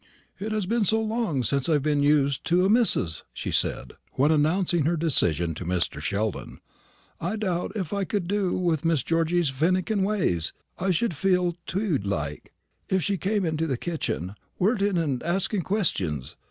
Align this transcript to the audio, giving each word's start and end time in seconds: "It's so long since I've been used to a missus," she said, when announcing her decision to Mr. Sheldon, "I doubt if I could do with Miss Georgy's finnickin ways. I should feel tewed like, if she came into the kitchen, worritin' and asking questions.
"It's 0.39 0.89
so 0.89 0.99
long 0.99 1.43
since 1.43 1.69
I've 1.69 1.83
been 1.83 2.01
used 2.01 2.43
to 2.45 2.65
a 2.65 2.69
missus," 2.71 3.23
she 3.33 3.51
said, 3.51 3.93
when 4.13 4.31
announcing 4.31 4.85
her 4.85 4.97
decision 4.97 5.53
to 5.53 5.63
Mr. 5.63 6.01
Sheldon, 6.01 6.59
"I 7.19 7.35
doubt 7.35 7.73
if 7.75 7.93
I 7.93 8.03
could 8.03 8.27
do 8.27 8.57
with 8.57 8.83
Miss 8.83 9.03
Georgy's 9.03 9.51
finnickin 9.51 10.01
ways. 10.01 10.53
I 10.79 10.89
should 10.89 11.13
feel 11.15 11.55
tewed 11.67 12.07
like, 12.07 12.51
if 12.89 13.03
she 13.03 13.17
came 13.19 13.45
into 13.45 13.67
the 13.67 13.77
kitchen, 13.77 14.33
worritin' 14.57 14.97
and 14.97 15.21
asking 15.21 15.61
questions. 15.61 16.35